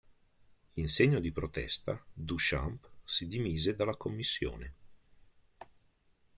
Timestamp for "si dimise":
3.03-3.75